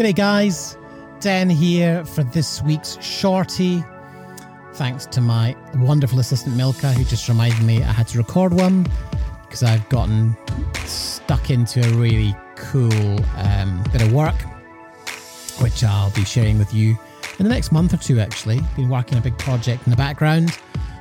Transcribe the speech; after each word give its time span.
G'day, 0.00 0.14
guys. 0.14 0.78
Dan 1.20 1.50
here 1.50 2.06
for 2.06 2.22
this 2.24 2.62
week's 2.62 2.96
shorty. 3.04 3.84
Thanks 4.72 5.04
to 5.04 5.20
my 5.20 5.54
wonderful 5.74 6.18
assistant 6.20 6.56
Milka, 6.56 6.90
who 6.94 7.04
just 7.04 7.28
reminded 7.28 7.62
me 7.62 7.82
I 7.82 7.92
had 7.92 8.08
to 8.08 8.16
record 8.16 8.54
one 8.54 8.86
because 9.42 9.62
I've 9.62 9.86
gotten 9.90 10.34
stuck 10.86 11.50
into 11.50 11.86
a 11.86 11.92
really 11.98 12.34
cool 12.56 13.22
um, 13.36 13.84
bit 13.92 14.00
of 14.00 14.14
work, 14.14 14.40
which 15.60 15.84
I'll 15.84 16.10
be 16.12 16.24
sharing 16.24 16.58
with 16.58 16.72
you 16.72 16.98
in 17.38 17.44
the 17.44 17.50
next 17.50 17.70
month 17.70 17.92
or 17.92 17.98
two. 17.98 18.20
Actually, 18.20 18.60
been 18.76 18.88
working 18.88 19.16
on 19.16 19.20
a 19.20 19.24
big 19.24 19.36
project 19.36 19.86
in 19.86 19.90
the 19.90 19.98
background, 19.98 20.58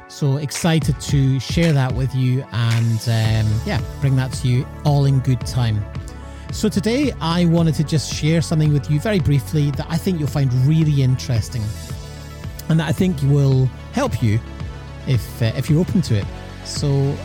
so 0.09 0.35
excited 0.35 0.99
to 0.99 1.39
share 1.39 1.71
that 1.71 1.93
with 1.93 2.13
you 2.13 2.43
and 2.51 2.99
um, 3.07 3.61
yeah, 3.65 3.79
bring 4.01 4.17
that 4.17 4.33
to 4.33 4.49
you 4.49 4.67
all 4.83 5.05
in 5.05 5.19
good 5.19 5.39
time. 5.47 5.81
So, 6.51 6.67
today 6.67 7.11
I 7.21 7.45
wanted 7.45 7.75
to 7.75 7.83
just 7.83 8.11
share 8.11 8.41
something 8.41 8.73
with 8.73 8.89
you 8.89 8.99
very 8.99 9.19
briefly 9.19 9.69
that 9.71 9.85
I 9.87 9.97
think 9.97 10.19
you'll 10.19 10.27
find 10.27 10.51
really 10.65 11.03
interesting 11.03 11.63
and 12.69 12.79
that 12.79 12.87
I 12.89 12.91
think 12.91 13.21
will 13.23 13.67
help 13.93 14.21
you 14.23 14.39
if, 15.07 15.41
uh, 15.43 15.51
if 15.55 15.69
you're 15.69 15.79
open 15.79 16.01
to 16.03 16.15
it. 16.15 16.25
So, 16.65 17.15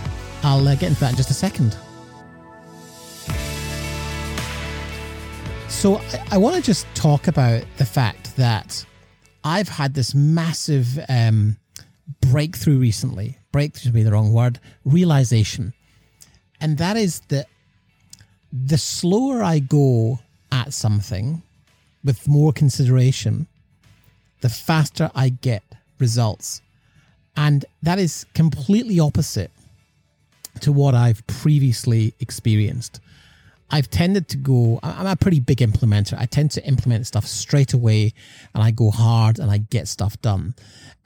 I'll 0.43 0.69
uh, 0.69 0.75
get 0.75 0.91
into 0.91 1.01
that 1.01 1.13
in 1.13 1.17
just 1.17 1.31
a 1.31 1.35
second. 1.35 1.75
So, 5.69 5.97
I, 5.97 6.27
I 6.33 6.39
want 6.39 6.57
to 6.57 6.63
just 6.63 6.87
talk 6.95 7.27
about 7.27 7.65
the 7.79 7.87
fact 7.87 8.37
that 8.37 8.85
I've 9.43 9.69
had 9.69 9.95
this 9.95 10.15
massive 10.15 10.99
um, 11.09 11.57
breakthrough 12.21 12.79
recently. 12.79 13.39
Breakthrough 13.53 13.91
to 13.91 13.95
be 13.95 14.03
the 14.03 14.13
wrong 14.13 14.35
word, 14.35 14.61
realization. 14.85 15.73
And 16.61 16.77
that 16.79 16.97
is 16.97 17.21
that 17.29 17.47
the 18.55 18.79
slower 18.79 19.43
I 19.43 19.59
go 19.59 20.21
at 20.53 20.73
something 20.73 21.43
with 22.05 22.29
more 22.29 22.53
consideration, 22.53 23.49
the 24.43 24.49
faster 24.49 25.11
I 25.15 25.31
get 25.31 25.65
results. 25.99 26.63
And 27.37 27.65
that 27.83 27.99
is 27.99 28.27
completely 28.35 29.01
opposite 29.01 29.51
to 30.61 30.71
what 30.71 30.95
I've 30.95 31.27
previously 31.27 32.15
experienced. 32.21 33.01
I've 33.71 33.91
tended 33.91 34.29
to 34.29 34.37
go, 34.37 34.79
I'm 34.85 35.07
a 35.07 35.17
pretty 35.17 35.41
big 35.41 35.59
implementer. 35.59 36.17
I 36.17 36.27
tend 36.27 36.53
to 36.53 36.65
implement 36.65 37.09
stuff 37.09 37.27
straight 37.27 37.73
away 37.73 38.13
and 38.55 38.63
I 38.63 38.71
go 38.71 38.93
hard 38.93 39.41
and 39.41 39.51
I 39.51 39.59
get 39.59 39.89
stuff 39.89 40.21
done. 40.23 40.55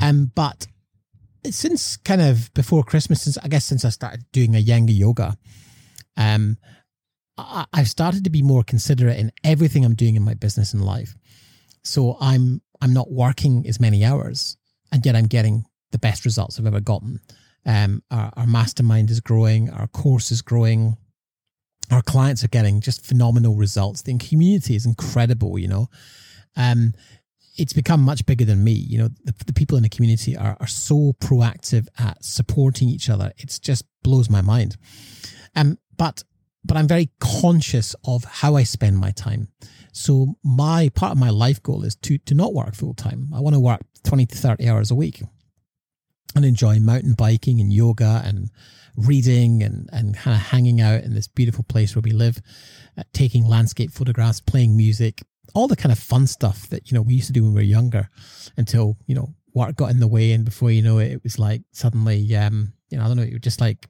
Um, 0.00 0.32
but 0.34 0.66
since 1.48 1.96
kind 1.96 2.20
of 2.20 2.52
before 2.52 2.82
Christmas, 2.82 3.22
since 3.22 3.38
I 3.38 3.48
guess 3.48 3.64
since 3.64 3.86
I 3.86 3.88
started 3.88 4.24
doing 4.32 4.52
Iyengar 4.52 4.98
yoga, 4.98 5.38
um, 6.18 6.58
I've 7.38 7.88
started 7.88 8.24
to 8.24 8.30
be 8.30 8.42
more 8.42 8.64
considerate 8.64 9.18
in 9.18 9.32
everything 9.44 9.84
I'm 9.84 9.94
doing 9.94 10.16
in 10.16 10.24
my 10.24 10.34
business 10.34 10.74
and 10.74 10.84
life. 10.84 11.14
So 11.84 12.16
I'm 12.20 12.60
I'm 12.80 12.92
not 12.92 13.10
working 13.10 13.66
as 13.66 13.80
many 13.80 14.04
hours, 14.04 14.56
and 14.92 15.04
yet 15.04 15.16
I'm 15.16 15.26
getting 15.26 15.64
the 15.90 15.98
best 15.98 16.24
results 16.24 16.58
I've 16.58 16.66
ever 16.66 16.80
gotten. 16.80 17.20
Um, 17.64 18.02
our, 18.10 18.32
our 18.36 18.46
mastermind 18.46 19.10
is 19.10 19.20
growing, 19.20 19.70
our 19.70 19.88
course 19.88 20.30
is 20.30 20.42
growing, 20.42 20.96
our 21.90 22.02
clients 22.02 22.44
are 22.44 22.48
getting 22.48 22.80
just 22.80 23.04
phenomenal 23.04 23.56
results. 23.56 24.02
The 24.02 24.16
community 24.18 24.76
is 24.76 24.86
incredible, 24.86 25.58
you 25.58 25.68
know. 25.68 25.88
Um, 26.56 26.92
it's 27.56 27.72
become 27.72 28.00
much 28.00 28.24
bigger 28.24 28.44
than 28.44 28.62
me. 28.62 28.72
You 28.72 28.98
know, 28.98 29.08
the, 29.24 29.34
the 29.46 29.52
people 29.52 29.76
in 29.76 29.82
the 29.82 29.88
community 29.88 30.36
are, 30.36 30.56
are 30.60 30.66
so 30.66 31.14
proactive 31.20 31.88
at 31.98 32.24
supporting 32.24 32.88
each 32.88 33.10
other. 33.10 33.32
It 33.36 33.58
just 33.60 33.84
blows 34.02 34.30
my 34.30 34.42
mind. 34.42 34.76
Um, 35.56 35.78
but 35.96 36.22
but 36.68 36.76
I'm 36.76 36.86
very 36.86 37.10
conscious 37.18 37.96
of 38.04 38.24
how 38.24 38.54
I 38.54 38.62
spend 38.62 38.98
my 38.98 39.10
time. 39.10 39.48
So 39.92 40.36
my 40.44 40.90
part 40.94 41.12
of 41.12 41.18
my 41.18 41.30
life 41.30 41.60
goal 41.62 41.82
is 41.82 41.96
to 41.96 42.18
to 42.18 42.34
not 42.34 42.54
work 42.54 42.74
full 42.74 42.94
time. 42.94 43.30
I 43.34 43.40
want 43.40 43.54
to 43.54 43.60
work 43.60 43.80
20 44.04 44.26
to 44.26 44.36
30 44.36 44.68
hours 44.68 44.90
a 44.92 44.94
week 44.94 45.22
and 46.36 46.44
enjoy 46.44 46.78
mountain 46.78 47.14
biking 47.14 47.60
and 47.60 47.72
yoga 47.72 48.22
and 48.24 48.50
reading 48.96 49.62
and, 49.62 49.88
and 49.92 50.16
kind 50.16 50.36
of 50.36 50.42
hanging 50.42 50.80
out 50.80 51.02
in 51.02 51.14
this 51.14 51.26
beautiful 51.26 51.64
place 51.64 51.96
where 51.96 52.02
we 52.02 52.10
live, 52.10 52.38
uh, 52.96 53.02
taking 53.12 53.46
landscape 53.46 53.90
photographs, 53.90 54.40
playing 54.40 54.76
music, 54.76 55.22
all 55.54 55.68
the 55.68 55.76
kind 55.76 55.92
of 55.92 55.98
fun 55.98 56.26
stuff 56.26 56.68
that, 56.68 56.90
you 56.90 56.94
know, 56.94 57.02
we 57.02 57.14
used 57.14 57.28
to 57.28 57.32
do 57.32 57.42
when 57.42 57.54
we 57.54 57.60
were 57.60 57.64
younger 57.64 58.08
until, 58.56 58.96
you 59.06 59.14
know, 59.14 59.34
work 59.54 59.76
got 59.76 59.90
in 59.90 60.00
the 60.00 60.06
way. 60.06 60.32
And 60.32 60.44
before 60.44 60.70
you 60.70 60.82
know 60.82 60.98
it, 60.98 61.12
it 61.12 61.22
was 61.22 61.38
like 61.38 61.62
suddenly, 61.72 62.34
um, 62.36 62.74
you 62.90 62.98
know, 62.98 63.04
I 63.04 63.08
don't 63.08 63.16
know, 63.16 63.22
it 63.22 63.32
was 63.32 63.42
just 63.42 63.60
like 63.60 63.88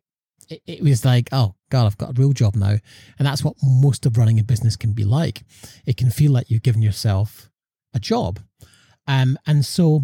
it, 0.49 0.63
it 0.67 0.83
was 0.83 1.05
like, 1.05 1.29
oh 1.33 1.55
God, 1.71 1.87
I've 1.87 1.99
got 1.99 2.11
a 2.11 2.21
real 2.21 2.33
job 2.33 2.57
now. 2.57 2.77
And 3.19 3.27
that's 3.27 3.45
what 3.45 3.57
most 3.63 4.07
of 4.07 4.17
running 4.17 4.39
a 4.39 4.45
business 4.45 4.77
can 4.77 4.93
be 4.93 5.05
like. 5.05 5.43
It 5.87 5.97
can 5.97 6.11
feel 6.11 6.33
like 6.33 6.51
you've 6.51 6.63
given 6.63 6.83
yourself 6.83 7.51
a 7.95 8.01
job. 8.01 8.41
Um, 9.07 9.39
and 9.47 9.65
so 9.65 10.03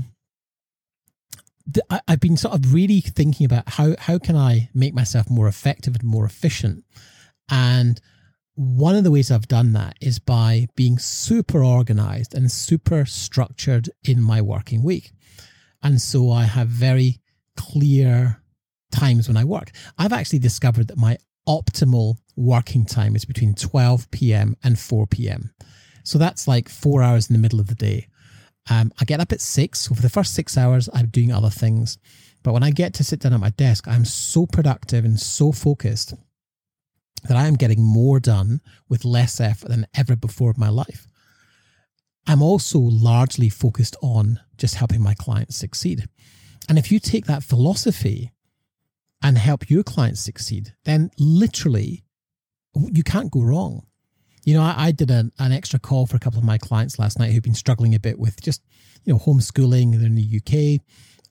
the, 1.67 1.83
I, 1.91 2.01
I've 2.09 2.21
been 2.21 2.37
sort 2.37 2.55
of 2.55 2.73
really 2.73 3.01
thinking 3.01 3.47
about 3.47 3.69
how, 3.69 3.95
how 3.99 4.19
can 4.19 4.37
I 4.37 4.71
make 4.75 4.95
myself 4.95 5.31
more 5.31 5.49
effective 5.49 5.95
and 5.95 6.05
more 6.05 6.25
efficient? 6.25 6.85
And 7.49 8.01
one 8.55 8.95
of 8.95 9.05
the 9.05 9.11
ways 9.11 9.31
I've 9.31 9.49
done 9.49 9.73
that 9.73 9.97
is 10.01 10.19
by 10.19 10.69
being 10.77 10.99
super 10.99 11.65
organized 11.65 12.35
and 12.35 12.51
super 12.51 13.05
structured 13.05 13.91
in 14.05 14.23
my 14.23 14.41
working 14.41 14.83
week. 14.83 15.13
And 15.83 16.01
so 16.01 16.31
I 16.31 16.45
have 16.45 16.69
very 16.69 17.21
clear 17.57 18.41
times 18.95 19.29
when 19.29 19.37
I 19.37 19.45
work. 19.45 19.71
I've 19.99 20.13
actually 20.13 20.39
discovered 20.39 20.89
that 20.89 20.97
my 20.97 21.19
optimal 21.49 22.17
working 22.37 22.85
time 22.85 23.17
is 23.17 23.25
between 23.25 23.55
12 23.55 24.11
p.m. 24.11 24.57
and 24.63 24.79
4 24.79 25.07
p.m. 25.07 25.53
So 26.05 26.19
that's 26.19 26.47
like 26.49 26.69
four 26.69 27.03
hours 27.03 27.29
in 27.29 27.35
the 27.35 27.41
middle 27.41 27.61
of 27.61 27.67
the 27.67 27.75
day. 27.75 28.09
Um, 28.71 28.93
I 29.01 29.05
get 29.05 29.21
up 29.21 29.33
at 29.33 29.41
six. 29.41 29.81
So 29.81 29.95
for 29.95 30.03
the 30.03 30.09
first 30.09 30.35
six 30.35 30.57
hours, 30.57 30.89
I'm 30.93 31.09
doing 31.09 31.33
other 31.33 31.51
things. 31.51 31.99
But 32.43 32.53
when 32.53 32.63
I 32.63 32.71
get 32.71 32.95
to 32.95 33.05
sit 33.05 33.21
down 33.21 33.33
at 33.33 33.41
my 33.41 33.51
desk, 33.51 33.89
I'm 33.89 34.05
so 34.05 34.47
productive 34.47 35.05
and 35.05 35.19
so 35.19 35.53
focused 35.53 36.15
that 37.25 37.37
I 37.37 37.47
am 37.47 37.55
getting 37.55 37.83
more 37.83 38.21
done 38.21 38.61
with 38.89 39.05
less 39.05 39.41
effort 39.41 39.69
than 39.69 39.87
ever 39.97 40.15
before 40.15 40.51
in 40.51 40.61
my 40.61 40.69
life. 40.69 41.07
I'm 42.27 42.43
also 42.43 42.79
largely 42.79 43.49
focused 43.49 43.97
on 44.03 44.41
just 44.57 44.77
helping 44.77 45.03
my 45.03 45.15
clients 45.15 45.57
succeed. 45.57 46.07
And 46.69 46.79
if 46.79 46.91
you 46.91 46.99
take 46.99 47.27
that 47.27 47.43
philosophy 47.43 48.33
and 49.25 49.39
help 49.39 49.71
your 49.71 49.83
clients 49.83 50.21
succeed, 50.21 50.75
then 50.85 51.11
literally 51.19 52.05
you 52.93 53.03
can't 53.03 53.33
go 53.33 53.43
wrong. 53.43 53.87
You 54.45 54.55
know, 54.55 54.63
I, 54.63 54.75
I 54.77 54.93
did 54.93 55.11
an, 55.11 55.33
an 55.39 55.51
extra 55.51 55.79
call 55.79 56.07
for 56.07 56.17
a 56.17 56.21
couple 56.21 56.39
of 56.39 56.45
my 56.45 56.59
clients 56.59 56.99
last 56.99 57.19
night 57.19 57.33
who've 57.33 57.43
been 57.43 57.55
struggling 57.55 57.95
a 57.95 57.99
bit 57.99 58.19
with 58.19 58.43
just, 58.43 58.63
you 59.05 59.15
know, 59.15 59.19
homeschooling. 59.19 59.93
They're 59.93 60.07
in 60.07 60.15
the 60.15 60.37
UK 60.37 60.83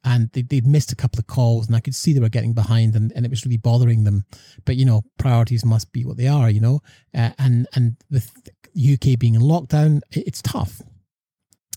and 0.03 0.31
they, 0.31 0.43
would 0.55 0.65
missed 0.65 0.91
a 0.91 0.95
couple 0.95 1.19
of 1.19 1.27
calls 1.27 1.67
and 1.67 1.75
I 1.75 1.81
could 1.81 1.93
see 1.93 2.13
they 2.13 2.19
were 2.19 2.29
getting 2.29 2.53
behind 2.53 2.95
and, 2.95 3.11
and 3.15 3.25
it 3.25 3.29
was 3.29 3.45
really 3.45 3.57
bothering 3.57 4.05
them. 4.05 4.25
But, 4.65 4.75
you 4.77 4.85
know, 4.85 5.03
priorities 5.19 5.63
must 5.63 5.91
be 5.91 6.03
what 6.03 6.17
they 6.17 6.27
are, 6.27 6.49
you 6.49 6.61
know, 6.61 6.79
uh, 7.13 7.29
and, 7.37 7.67
and 7.75 7.97
with 8.09 8.31
UK 8.75 9.19
being 9.19 9.35
in 9.35 9.41
lockdown, 9.41 10.01
it's 10.09 10.41
tough. 10.41 10.81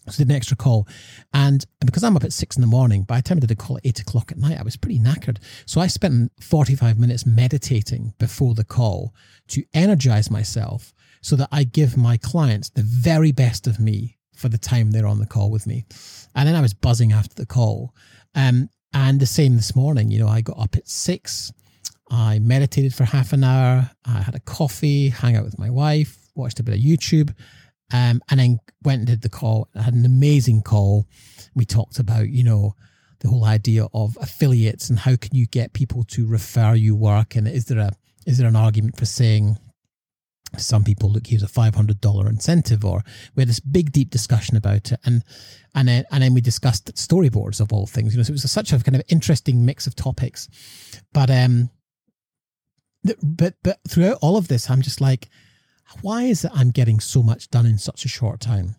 So 0.09 0.19
did 0.19 0.31
an 0.31 0.37
extra 0.37 0.57
call. 0.57 0.87
And 1.35 1.65
because 1.85 2.05
I'm 2.05 2.17
up 2.17 2.25
at 2.25 2.33
six 2.33 2.57
in 2.57 2.61
the 2.61 2.67
morning, 2.67 3.03
by 3.03 3.19
the 3.19 3.23
time 3.23 3.39
I 3.39 3.41
did 3.41 3.51
a 3.51 3.57
call 3.57 3.77
at 3.77 3.87
eight 3.87 4.01
o'clock 4.01 4.31
at 4.33 4.39
night, 4.39 4.59
I 4.59 4.63
was 4.63 4.77
pretty 4.77 4.99
knackered. 4.99 5.39
So 5.67 5.81
I 5.81 5.87
spent 5.87 6.33
45 6.41 6.99
minutes 6.99 7.27
meditating 7.27 8.15
before 8.19 8.55
the 8.55 8.65
call 8.65 9.15
to 9.49 9.65
energize 9.75 10.31
myself 10.31 10.93
so 11.21 11.37
that 11.37 11.49
I 11.51 11.65
give 11.65 11.97
my 11.97 12.17
clients 12.17 12.71
the 12.71 12.83
very 12.83 13.33
best 13.33 13.67
of 13.67 13.81
me 13.81 14.17
for 14.37 14.49
the 14.49 14.59
time 14.59 14.91
they're 14.91 15.07
on 15.07 15.19
the 15.19 15.27
call 15.27 15.51
with 15.51 15.67
me. 15.67 15.85
And 16.35 16.49
then 16.49 16.55
I 16.55 16.61
was 16.61 16.75
buzzing 16.75 17.13
after 17.13 17.35
the 17.35 17.47
call. 17.47 17.95
Um, 18.35 18.69
and 18.93 19.19
the 19.19 19.27
same 19.27 19.57
this 19.57 19.75
morning, 19.75 20.11
you 20.11 20.19
know, 20.19 20.29
I 20.29 20.41
got 20.41 20.59
up 20.59 20.77
at 20.77 20.89
six. 20.89 21.53
I 22.11 22.39
meditated 22.39 22.95
for 22.95 23.05
half 23.05 23.33
an 23.33 23.43
hour. 23.43 23.91
I 24.05 24.21
had 24.21 24.35
a 24.35 24.41
coffee, 24.41 25.09
hang 25.09 25.37
out 25.37 25.45
with 25.45 25.59
my 25.59 25.71
wife, 25.71 26.17
watched 26.35 26.61
a 26.61 26.63
bit 26.63 26.75
of 26.75 26.81
YouTube 26.81 27.35
um, 27.93 28.21
and 28.31 28.41
then 28.41 28.59
went 28.83 29.01
and 29.01 29.07
did 29.07 29.23
the 29.23 29.29
call. 29.29 29.69
I 29.75 29.83
had 29.83 29.95
an 29.95 30.05
amazing 30.05 30.63
call. 30.63 31.07
We 31.55 31.65
talked 31.65 31.99
about, 31.99 32.29
you 32.29 32.45
know, 32.45 32.75
the 33.21 33.29
whole 33.29 33.45
idea 33.45 33.87
of 33.95 34.19
affiliates 34.21 34.91
and 34.91 34.99
how 34.99 35.17
can 35.17 35.35
you 35.35 35.47
get 35.47 35.73
people 35.73 36.05
to 36.05 36.27
refer 36.27 36.75
you 36.75 36.95
work, 36.95 37.37
and 37.37 37.49
is 37.49 37.67
there 37.67 37.79
a 37.79 37.93
is 38.27 38.39
there 38.39 38.49
an 38.49 38.57
argument 38.57 38.99
for 38.99 39.07
saying 39.07 39.57
some 40.57 40.85
people 40.85 41.11
look 41.11 41.27
here's 41.27 41.43
a 41.43 41.49
five 41.49 41.75
hundred 41.75 42.01
dollar 42.01 42.29
incentive, 42.29 42.85
or 42.85 43.03
we 43.35 43.41
had 43.41 43.49
this 43.49 43.61
big 43.61 43.93
deep 43.93 44.11
discussion 44.11 44.57
about 44.57 44.93
it, 44.93 45.01
and 45.05 45.23
and 45.75 45.89
then 45.89 46.05
and 46.11 46.23
then 46.23 46.35
we 46.35 46.41
discussed 46.41 46.93
storyboards 46.95 47.61
of 47.61 47.73
all 47.73 47.87
things. 47.87 48.13
You 48.13 48.19
know, 48.19 48.23
so 48.25 48.31
it 48.31 48.35
was 48.35 48.45
a, 48.45 48.49
such 48.49 48.73
a 48.73 48.79
kind 48.79 48.97
of 48.97 49.03
interesting 49.09 49.65
mix 49.65 49.87
of 49.87 49.95
topics, 49.95 50.49
but 51.13 51.31
um, 51.31 51.71
but 53.23 53.55
but 53.63 53.79
throughout 53.89 54.19
all 54.21 54.37
of 54.37 54.49
this, 54.49 54.69
I'm 54.69 54.83
just 54.83 55.01
like 55.01 55.29
why 56.03 56.25
is 56.25 56.45
it 56.45 56.51
I'm 56.55 56.71
getting 56.71 57.01
so 57.01 57.23
much 57.23 57.51
done 57.51 57.67
in 57.67 57.79
such 57.79 58.05
a 58.05 58.09
short 58.09 58.41
time? 58.41 58.77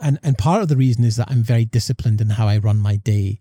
And 0.00 0.18
and 0.22 0.38
part 0.38 0.62
of 0.62 0.68
the 0.68 0.76
reason 0.76 1.04
is 1.04 1.16
that 1.16 1.30
I'm 1.30 1.42
very 1.42 1.64
disciplined 1.64 2.20
in 2.20 2.30
how 2.30 2.48
I 2.48 2.58
run 2.58 2.78
my 2.78 2.96
day 2.96 3.40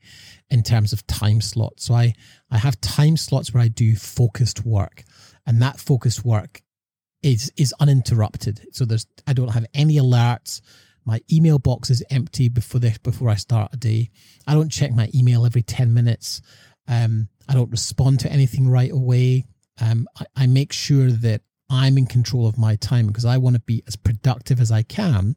in 0.50 0.64
terms 0.64 0.94
of 0.94 1.08
time 1.08 1.42
slots. 1.42 1.86
So 1.86 1.94
I 1.94 2.14
I 2.50 2.58
have 2.58 2.80
time 2.82 3.18
slots 3.18 3.54
where 3.54 3.64
I 3.64 3.68
do 3.68 3.96
focused 3.96 4.66
work, 4.66 5.04
and 5.46 5.62
that 5.62 5.80
focused 5.80 6.26
work 6.26 6.62
is 7.24 7.52
is 7.58 7.74
uninterrupted. 7.80 8.68
So 8.74 8.86
there's 8.86 9.08
I 9.26 9.34
don't 9.34 9.50
have 9.54 9.66
any 9.74 9.96
alerts. 9.96 10.62
My 11.04 11.22
email 11.32 11.58
box 11.58 11.90
is 11.90 12.04
empty 12.12 12.48
before 12.48 12.80
the, 12.80 12.96
before 13.02 13.30
I 13.30 13.36
start 13.36 13.74
a 13.74 13.78
day. 13.78 14.12
I 14.46 14.54
don't 14.54 14.70
check 14.70 14.92
my 14.92 15.10
email 15.16 15.48
every 15.48 15.64
10 15.64 15.96
minutes. 15.96 16.44
Um, 16.88 17.28
I 17.50 17.56
don't 17.56 17.72
respond 17.72 18.20
to 18.20 18.32
anything 18.32 18.70
right 18.70 18.92
away. 18.92 19.46
Um, 19.80 20.08
I, 20.20 20.26
I 20.36 20.48
make 20.48 20.72
sure 20.72 21.10
that 21.10 21.42
I'm 21.72 21.98
in 21.98 22.06
control 22.06 22.48
of 22.48 22.58
my 22.58 22.76
time 22.76 23.08
because 23.08 23.26
I 23.26 23.38
want 23.38 23.56
to 23.56 23.62
be 23.62 23.82
as 23.88 23.96
productive 23.96 24.60
as 24.60 24.72
I 24.72 24.84
can 24.84 25.36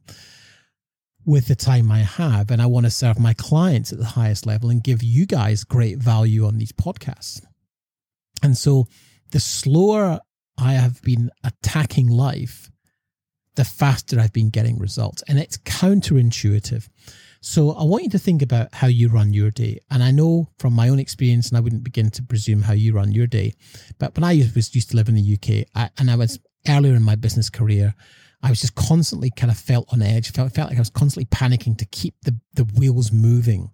with 1.24 1.46
the 1.46 1.54
time 1.54 1.90
I 1.90 2.00
have. 2.00 2.50
And 2.50 2.60
I 2.60 2.66
want 2.66 2.86
to 2.86 2.90
serve 2.90 3.18
my 3.18 3.34
clients 3.34 3.92
at 3.92 3.98
the 3.98 4.04
highest 4.04 4.44
level 4.44 4.68
and 4.68 4.82
give 4.82 5.02
you 5.02 5.26
guys 5.26 5.64
great 5.64 5.98
value 5.98 6.44
on 6.44 6.58
these 6.58 6.72
podcasts. 6.72 7.40
And 8.42 8.58
so 8.58 8.88
the 9.30 9.40
slower 9.40 10.20
I 10.58 10.72
have 10.74 11.00
been 11.02 11.30
attacking 11.44 12.08
life, 12.08 12.70
the 13.54 13.64
faster 13.64 14.18
I've 14.18 14.32
been 14.32 14.50
getting 14.50 14.78
results. 14.78 15.22
And 15.28 15.38
it's 15.38 15.56
counterintuitive. 15.58 16.88
So 17.46 17.72
I 17.72 17.84
want 17.84 18.04
you 18.04 18.08
to 18.08 18.18
think 18.18 18.40
about 18.40 18.72
how 18.72 18.86
you 18.86 19.10
run 19.10 19.34
your 19.34 19.50
day. 19.50 19.78
And 19.90 20.02
I 20.02 20.12
know 20.12 20.48
from 20.58 20.72
my 20.72 20.88
own 20.88 20.98
experience, 20.98 21.50
and 21.50 21.58
I 21.58 21.60
wouldn't 21.60 21.84
begin 21.84 22.10
to 22.12 22.22
presume 22.22 22.62
how 22.62 22.72
you 22.72 22.94
run 22.94 23.12
your 23.12 23.26
day, 23.26 23.52
but 23.98 24.16
when 24.16 24.24
I 24.24 24.42
was 24.56 24.74
used 24.74 24.88
to 24.90 24.96
live 24.96 25.10
in 25.10 25.14
the 25.14 25.34
UK, 25.34 25.68
I, 25.74 25.90
and 25.98 26.10
I 26.10 26.16
was 26.16 26.38
earlier 26.66 26.94
in 26.94 27.02
my 27.02 27.16
business 27.16 27.50
career, 27.50 27.94
I 28.42 28.48
was 28.48 28.62
just 28.62 28.76
constantly 28.76 29.30
kind 29.30 29.50
of 29.50 29.58
felt 29.58 29.92
on 29.92 30.00
edge, 30.00 30.32
felt, 30.32 30.54
felt 30.54 30.70
like 30.70 30.78
I 30.78 30.80
was 30.80 30.88
constantly 30.88 31.26
panicking 31.26 31.76
to 31.76 31.84
keep 31.84 32.14
the, 32.22 32.34
the 32.54 32.64
wheels 32.64 33.12
moving. 33.12 33.70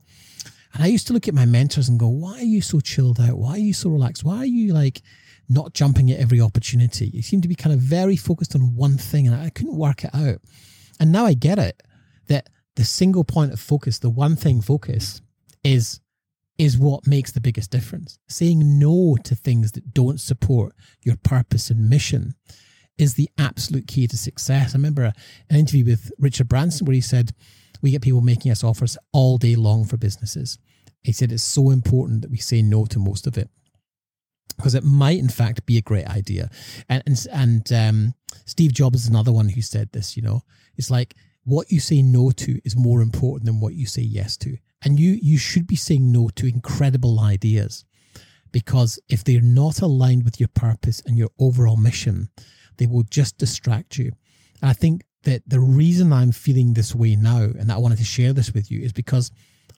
And 0.75 0.83
I 0.83 0.89
used 0.89 1.07
to 1.07 1.13
look 1.13 1.29
at 1.29 1.35
my 1.35 1.47
mentors 1.47 1.89
and 1.89 2.01
go, 2.01 2.09
why 2.09 2.39
are 2.39 2.43
you 2.43 2.63
so 2.63 2.81
chilled 2.81 3.21
out? 3.21 3.39
Why 3.39 3.53
are 3.53 3.59
you 3.59 3.73
so 3.73 3.89
relaxed? 3.89 4.25
Why 4.25 4.39
are 4.39 4.47
you 4.47 4.75
like 4.75 5.01
not 5.49 5.75
jumping 5.75 6.11
at 6.11 6.19
every 6.19 6.41
opportunity? 6.41 7.07
You 7.15 7.23
seem 7.23 7.41
to 7.43 7.49
be 7.49 7.55
kind 7.55 7.73
of 7.73 7.79
very 7.79 8.17
focused 8.17 8.57
on 8.57 8.75
one 8.75 8.99
thing 8.99 9.29
and 9.29 9.41
I 9.41 9.51
couldn't 9.51 9.79
work 9.79 10.03
it 10.03 10.11
out. 10.13 10.41
And 10.99 11.13
now 11.13 11.25
I 11.25 11.35
get 11.35 11.61
it 11.61 11.81
that 12.27 12.49
the 12.81 12.87
single 12.87 13.25
point 13.25 13.53
of 13.53 13.61
focus, 13.61 13.99
the 13.99 14.09
one 14.09 14.37
thing 14.37 14.63
focus 14.63 15.21
is 15.63 16.01
is 16.57 16.79
what 16.79 17.07
makes 17.07 17.31
the 17.33 17.41
biggest 17.41 17.71
difference. 17.71 18.19
Saying 18.27 18.79
no 18.79 19.19
to 19.25 19.35
things 19.35 19.73
that 19.73 19.93
don't 19.93 20.19
support 20.19 20.73
your 21.03 21.17
purpose 21.17 21.69
and 21.69 21.91
mission 21.91 22.35
is 22.97 23.15
the 23.15 23.29
absolute 23.37 23.87
key 23.87 24.07
to 24.07 24.17
success. 24.17 24.75
I 24.75 24.79
remember 24.79 25.13
an 25.51 25.57
interview 25.57 25.85
with 25.85 26.11
Richard 26.19 26.49
Branson 26.49 26.87
where 26.87 26.95
he 26.95 27.03
said, 27.03 27.33
We 27.83 27.91
get 27.91 28.01
people 28.01 28.23
making 28.23 28.51
us 28.51 28.65
offers 28.65 28.97
all 29.13 29.37
day 29.37 29.57
long 29.57 29.85
for 29.85 29.99
businesses. 29.99 30.59
He 31.03 31.13
said 31.13 31.33
it's 31.33 31.43
so 31.43 31.69
important 31.69 32.23
that 32.23 32.31
we 32.31 32.39
say 32.39 32.63
no 32.63 32.87
to 32.87 32.99
most 32.99 33.27
of 33.27 33.37
it 33.37 33.51
because 34.57 34.75
it 34.75 34.85
might 34.85 35.19
in 35.19 35.29
fact 35.29 35.67
be 35.67 35.77
a 35.77 35.83
great 35.83 36.07
idea. 36.07 36.49
And 36.89 37.03
and, 37.07 37.27
and 37.31 37.73
um, 37.75 38.15
Steve 38.47 38.73
Jobs 38.73 39.03
is 39.03 39.09
another 39.09 39.33
one 39.33 39.51
who 39.51 39.61
said 39.61 39.93
this. 39.93 40.17
You 40.17 40.23
know, 40.23 40.41
it's 40.79 40.91
like 40.91 41.15
what 41.51 41.71
you 41.71 41.81
say 41.81 42.03
no 42.03 42.31
to 42.31 42.61
is 42.65 42.77
more 42.77 43.03
important 43.03 43.47
than 43.47 43.61
what 43.61 43.75
you 43.75 43.87
say 43.87 44.03
yes 44.03 44.37
to, 44.39 44.57
and 44.83 44.99
you 44.99 45.19
you 45.21 45.39
should 45.39 45.67
be 45.67 45.77
saying 45.77 46.11
no 46.11 46.29
to 46.37 46.47
incredible 46.47 47.21
ideas 47.21 47.85
because 48.53 48.99
if 49.09 49.25
they're 49.25 49.41
not 49.41 49.81
aligned 49.81 50.25
with 50.25 50.41
your 50.41 50.49
purpose 50.49 51.03
and 51.07 51.17
your 51.17 51.31
overall 51.39 51.77
mission, 51.77 52.29
they 52.79 52.87
will 52.87 53.05
just 53.05 53.39
distract 53.39 53.99
you. 53.99 54.13
And 54.61 54.71
I 54.71 54.73
think 54.73 55.03
that 55.25 55.43
the 55.47 55.61
reason 55.61 56.13
I'm 56.13 56.33
feeling 56.33 56.75
this 56.75 56.95
way 56.95 57.15
now, 57.17 57.43
and 57.43 57.71
I 57.71 57.79
wanted 57.79 57.99
to 57.99 58.05
share 58.05 58.33
this 58.33 58.53
with 58.53 58.71
you, 58.71 58.81
is 58.81 58.93
because 58.93 59.31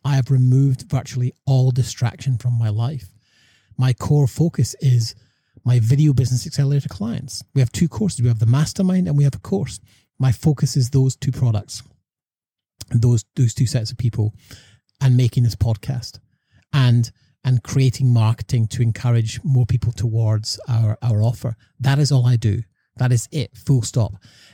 I 0.04 0.14
have 0.14 0.30
removed 0.30 0.90
virtually 0.90 1.32
all 1.46 1.70
distraction 1.70 2.38
from 2.38 2.58
my 2.58 2.68
life. 2.68 3.12
My 3.76 3.92
core 3.92 4.26
focus 4.26 4.74
is 4.80 5.14
my 5.64 5.78
video 5.80 6.12
business 6.12 6.46
accelerator 6.46 6.88
clients. 6.88 7.42
We 7.54 7.60
have 7.60 7.72
two 7.72 7.88
courses. 7.88 8.22
We 8.22 8.28
have 8.28 8.38
the 8.38 8.46
mastermind 8.46 9.06
and 9.06 9.16
we 9.16 9.24
have 9.24 9.34
a 9.34 9.40
course. 9.40 9.80
My 10.22 10.30
focus 10.30 10.76
is 10.76 10.90
those 10.90 11.16
two 11.16 11.32
products, 11.32 11.82
those 12.92 13.24
those 13.34 13.54
two 13.54 13.66
sets 13.66 13.90
of 13.90 13.98
people, 13.98 14.32
and 15.00 15.16
making 15.16 15.42
this 15.42 15.56
podcast 15.56 16.20
and 16.72 17.10
and 17.42 17.64
creating 17.64 18.12
marketing 18.12 18.68
to 18.68 18.82
encourage 18.82 19.42
more 19.42 19.66
people 19.66 19.90
towards 19.90 20.60
our 20.68 20.96
our 21.02 21.24
offer. 21.24 21.56
That 21.80 21.98
is 21.98 22.12
all 22.12 22.24
I 22.24 22.36
do. 22.36 22.62
That 22.98 23.10
is 23.10 23.28
it, 23.32 23.56
full 23.56 23.82
stop. 23.82 24.12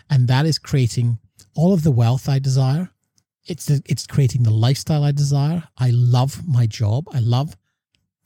And 0.09 0.26
that 0.29 0.47
is 0.47 0.59
creating 0.59 1.19
all 1.55 1.75
of 1.75 1.82
the 1.82 1.91
wealth 1.91 2.31
I 2.31 2.38
desire. 2.38 2.88
It's 3.44 3.69
it's 3.69 4.06
creating 4.06 4.44
the 4.44 4.59
lifestyle 4.67 5.05
I 5.05 5.12
desire. 5.12 5.65
I 5.76 5.91
love 5.91 6.49
my 6.49 6.67
job. 6.67 7.05
I 7.12 7.19
love 7.19 7.57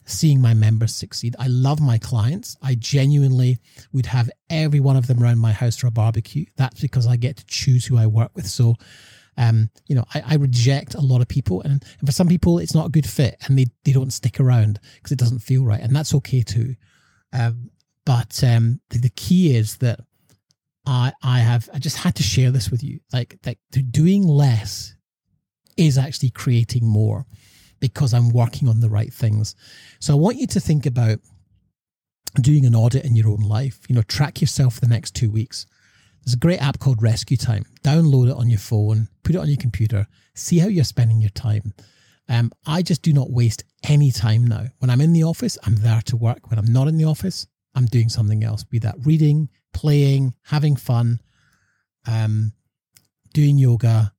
seeing 0.05 0.41
my 0.41 0.53
members 0.53 0.93
succeed. 0.93 1.35
I 1.39 1.47
love 1.47 1.79
my 1.79 1.97
clients. 1.97 2.55
I 2.61 2.75
genuinely 2.75 3.57
would 3.91 4.07
have 4.07 4.29
every 4.49 4.79
one 4.79 4.95
of 4.95 5.07
them 5.07 5.21
around 5.21 5.39
my 5.39 5.51
house 5.51 5.77
for 5.77 5.87
a 5.87 5.91
barbecue. 5.91 6.45
That's 6.57 6.81
because 6.81 7.07
I 7.07 7.15
get 7.15 7.37
to 7.37 7.45
choose 7.45 7.85
who 7.85 7.97
I 7.97 8.07
work 8.07 8.31
with. 8.35 8.47
So, 8.47 8.75
um, 9.37 9.69
you 9.87 9.95
know, 9.95 10.05
I, 10.13 10.23
I 10.25 10.35
reject 10.35 10.95
a 10.95 11.01
lot 11.01 11.21
of 11.21 11.27
people, 11.27 11.61
and, 11.61 11.83
and, 11.99 12.07
for 12.07 12.11
some 12.11 12.27
people, 12.27 12.59
it's 12.59 12.75
not 12.75 12.87
a 12.87 12.91
good 12.91 13.07
fit, 13.07 13.37
and 13.45 13.57
they 13.57 13.65
they 13.83 13.91
don't 13.91 14.13
stick 14.13 14.39
around 14.39 14.79
because 14.95 15.11
it 15.11 15.17
doesn't 15.17 15.39
feel 15.39 15.63
right, 15.63 15.81
and 15.81 15.95
that's 15.95 16.13
okay 16.15 16.43
too. 16.43 16.75
Um, 17.31 17.71
but 18.05 18.43
um, 18.43 18.79
the, 18.89 18.99
the 18.99 19.09
key 19.09 19.55
is 19.55 19.77
that 19.77 20.01
I 20.85 21.13
I 21.23 21.39
have 21.39 21.69
I 21.73 21.79
just 21.79 21.97
had 21.97 22.15
to 22.15 22.23
share 22.23 22.51
this 22.51 22.69
with 22.69 22.83
you. 22.83 22.99
Like 23.11 23.39
that 23.43 23.57
doing 23.91 24.27
less 24.27 24.95
is 25.77 25.97
actually 25.97 26.29
creating 26.29 26.85
more 26.85 27.25
because 27.83 28.13
I'm 28.13 28.29
working 28.29 28.69
on 28.69 28.79
the 28.79 28.89
right 28.89 29.11
things. 29.11 29.57
So 29.99 30.13
I 30.13 30.15
want 30.15 30.37
you 30.37 30.47
to 30.47 30.61
think 30.61 30.85
about 30.85 31.19
doing 32.39 32.65
an 32.65 32.75
audit 32.75 33.03
in 33.03 33.13
your 33.13 33.27
own 33.27 33.41
life. 33.41 33.81
You 33.89 33.95
know, 33.95 34.03
track 34.03 34.39
yourself 34.39 34.79
the 34.79 34.87
next 34.87 35.15
two 35.15 35.29
weeks. 35.29 35.65
There's 36.23 36.35
a 36.35 36.37
great 36.37 36.61
app 36.61 36.79
called 36.79 37.03
Rescue 37.03 37.35
Time. 37.35 37.65
Download 37.83 38.29
it 38.29 38.37
on 38.37 38.49
your 38.49 38.61
phone, 38.61 39.09
put 39.23 39.35
it 39.35 39.39
on 39.39 39.49
your 39.49 39.57
computer, 39.57 40.07
see 40.33 40.59
how 40.59 40.69
you're 40.69 40.85
spending 40.85 41.19
your 41.19 41.31
time. 41.31 41.73
Um, 42.29 42.53
I 42.65 42.83
just 42.83 43.01
do 43.01 43.11
not 43.11 43.31
waste 43.31 43.65
any 43.83 44.11
time 44.11 44.47
now. 44.47 44.67
When 44.79 44.89
I'm 44.89 45.01
in 45.01 45.11
the 45.11 45.23
office, 45.23 45.57
I'm 45.65 45.75
there 45.75 45.99
to 46.05 46.15
work. 46.15 46.49
When 46.49 46.57
I'm 46.57 46.71
not 46.71 46.87
in 46.87 46.95
the 46.95 47.03
office, 47.03 47.47
I'm 47.75 47.87
doing 47.87 48.07
something 48.07 48.45
else, 48.45 48.63
be 48.63 48.79
that 48.79 48.95
reading, 49.03 49.49
playing, 49.73 50.35
having 50.43 50.77
fun, 50.77 51.19
um, 52.07 52.53
doing 53.33 53.57
yoga, 53.57 54.13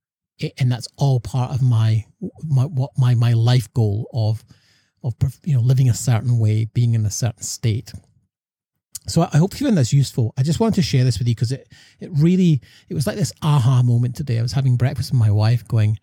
and 0.57 0.71
that's 0.71 0.87
all 0.97 1.19
part 1.19 1.51
of 1.51 1.61
my 1.61 2.05
my 2.43 2.63
what 2.63 2.91
my 2.97 3.15
my 3.15 3.33
life 3.33 3.73
goal 3.73 4.09
of 4.13 4.43
of 5.03 5.13
you 5.43 5.53
know 5.53 5.61
living 5.61 5.89
a 5.89 5.93
certain 5.93 6.39
way, 6.39 6.65
being 6.65 6.93
in 6.93 7.05
a 7.05 7.11
certain 7.11 7.43
state. 7.43 7.93
So 9.07 9.21
I 9.21 9.37
hope 9.37 9.59
you 9.59 9.67
find 9.67 9.77
this 9.77 9.93
useful. 9.93 10.33
I 10.35 10.41
just 10.41 10.59
wanted 10.59 10.75
to 10.75 10.81
share 10.81 11.03
this 11.03 11.19
with 11.19 11.27
you 11.27 11.35
because 11.35 11.51
it 11.51 11.71
it 11.99 12.09
really 12.13 12.61
it 12.89 12.93
was 12.93 13.05
like 13.05 13.17
this 13.17 13.33
aha 13.41 13.83
moment 13.83 14.15
today. 14.15 14.39
I 14.39 14.41
was 14.41 14.53
having 14.53 14.77
breakfast 14.77 15.11
with 15.11 15.19
my 15.19 15.31
wife, 15.31 15.67
going, 15.67 15.99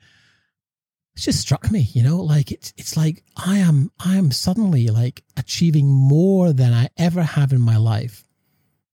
it 1.16 1.20
just 1.20 1.40
struck 1.40 1.70
me, 1.70 1.88
you 1.92 2.02
know, 2.02 2.18
like 2.18 2.52
it's 2.52 2.72
it's 2.76 2.96
like 2.96 3.24
I 3.36 3.58
am 3.58 3.90
I 4.04 4.16
am 4.16 4.30
suddenly 4.30 4.86
like 4.88 5.24
achieving 5.36 5.86
more 5.86 6.52
than 6.52 6.72
I 6.72 6.88
ever 6.96 7.22
have 7.22 7.52
in 7.52 7.60
my 7.60 7.76
life, 7.76 8.24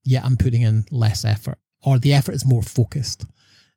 yet 0.03 0.25
I'm 0.25 0.37
putting 0.37 0.63
in 0.63 0.85
less 0.89 1.23
effort, 1.23 1.59
or 1.83 1.99
the 1.99 2.13
effort 2.13 2.33
is 2.33 2.45
more 2.45 2.63
focused. 2.63 3.25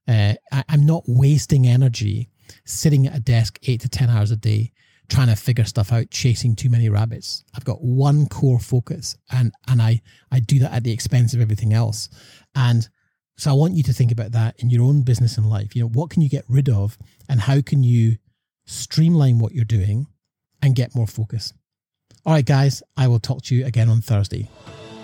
Uh, 0.09 0.35
I, 0.50 0.64
I'm 0.68 0.87
not 0.87 1.04
wasting 1.06 1.66
energy 1.66 2.28
sitting 2.64 3.06
at 3.06 3.16
a 3.16 3.21
desk 3.21 3.59
eight 3.64 3.80
to 3.82 3.88
ten 3.88 4.11
hours 4.11 4.30
a 4.30 4.37
day 4.37 4.73
trying 5.09 5.28
to 5.28 5.37
figure 5.37 5.64
stuff 5.64 5.92
out, 5.92 6.11
chasing 6.11 6.56
too 6.56 6.71
many 6.71 6.88
rabbits. 6.88 7.44
I've 7.54 7.64
got 7.64 7.82
one 7.82 8.26
core 8.26 8.59
focus, 8.59 9.16
and 9.30 9.52
and 9.68 9.82
I 9.82 10.00
I 10.30 10.40
do 10.40 10.59
that 10.61 10.73
at 10.73 10.85
the 10.85 10.92
expense 10.92 11.35
of 11.35 11.40
everything 11.40 11.73
else, 11.73 12.09
and 12.54 12.88
so 13.37 13.50
I 13.50 13.54
want 13.54 13.75
you 13.75 13.82
to 13.85 13.92
think 13.92 14.12
about 14.12 14.32
that 14.32 14.54
in 14.59 14.71
your 14.71 14.85
own 14.85 15.02
business 15.02 15.37
and 15.37 15.49
life. 15.49 15.75
You 15.75 15.82
know, 15.82 15.88
what 15.88 16.11
can 16.11 16.23
you 16.23 16.28
get 16.28 16.44
rid 16.49 16.68
of, 16.68 16.99
and 17.28 17.40
how 17.40 17.61
can 17.61 17.82
you 17.82 18.16
streamline 18.66 19.38
what 19.38 19.52
you're 19.52 19.64
doing, 19.64 20.06
and 20.62 20.76
get 20.76 20.94
more 20.94 21.06
focus. 21.06 21.52
All 22.25 22.32
right, 22.32 22.47
guys, 22.47 22.82
I 22.97 23.09
will 23.09 23.18
talk 23.18 23.42
to 23.44 23.54
you 23.54 23.66
again 23.66 23.88
on 23.88 24.00
Thursday. 24.00 24.49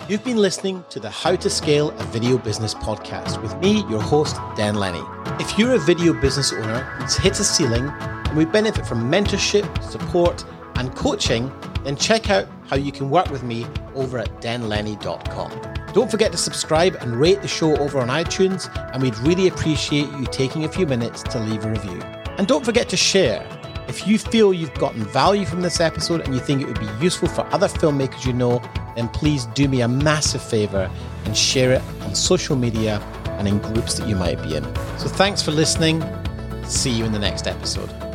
You've 0.09 0.23
been 0.23 0.37
listening 0.37 0.83
to 0.89 0.99
the 0.99 1.11
How 1.11 1.35
to 1.35 1.51
Scale 1.51 1.91
a 1.91 2.03
Video 2.05 2.39
Business 2.39 2.73
podcast 2.73 3.39
with 3.43 3.55
me, 3.57 3.85
your 3.91 4.01
host, 4.01 4.37
Dan 4.55 4.73
Lenny. 4.73 5.03
If 5.39 5.55
you're 5.59 5.75
a 5.75 5.77
video 5.77 6.19
business 6.19 6.51
owner 6.51 6.79
who's 6.79 7.15
hit 7.15 7.39
a 7.39 7.43
ceiling 7.43 7.87
and 7.89 8.35
we 8.35 8.45
benefit 8.45 8.87
from 8.87 9.03
mentorship, 9.03 9.83
support, 9.83 10.45
and 10.77 10.95
coaching, 10.95 11.51
then 11.83 11.95
check 11.95 12.31
out 12.31 12.47
how 12.65 12.75
you 12.75 12.91
can 12.91 13.11
work 13.11 13.29
with 13.29 13.43
me 13.43 13.67
over 13.93 14.17
at 14.17 14.41
danlenny.com. 14.41 15.51
Don't 15.93 16.09
forget 16.09 16.31
to 16.31 16.39
subscribe 16.39 16.95
and 17.01 17.19
rate 17.19 17.43
the 17.43 17.47
show 17.47 17.77
over 17.77 17.99
on 17.99 18.07
iTunes, 18.07 18.67
and 18.95 19.03
we'd 19.03 19.17
really 19.19 19.47
appreciate 19.47 20.09
you 20.13 20.25
taking 20.25 20.65
a 20.65 20.69
few 20.69 20.87
minutes 20.87 21.21
to 21.21 21.39
leave 21.39 21.65
a 21.65 21.69
review. 21.69 22.01
And 22.39 22.47
don't 22.47 22.65
forget 22.65 22.89
to 22.89 22.97
share. 22.97 23.47
If 23.87 24.07
you 24.07 24.17
feel 24.17 24.55
you've 24.55 24.73
gotten 24.73 25.03
value 25.03 25.45
from 25.45 25.61
this 25.61 25.79
episode 25.79 26.21
and 26.21 26.33
you 26.33 26.39
think 26.39 26.61
it 26.63 26.67
would 26.67 26.79
be 26.79 26.89
useful 26.99 27.27
for 27.27 27.41
other 27.53 27.67
filmmakers 27.67 28.25
you 28.25 28.33
know, 28.33 28.59
then 28.99 29.07
please 29.09 29.45
do 29.45 29.69
me 29.69 29.81
a 29.81 29.87
massive 29.87 30.41
favor 30.41 30.91
and 31.23 31.37
share 31.37 31.71
it 31.71 31.81
on 32.01 32.13
social 32.13 32.57
media 32.57 32.99
and 33.39 33.47
in 33.47 33.57
groups 33.59 33.97
that 33.97 34.07
you 34.09 34.15
might 34.15 34.41
be 34.43 34.57
in. 34.57 34.63
So 34.97 35.07
thanks 35.07 35.41
for 35.41 35.51
listening. 35.51 36.03
See 36.65 36.91
you 36.91 37.05
in 37.05 37.13
the 37.13 37.19
next 37.19 37.47
episode. 37.47 38.08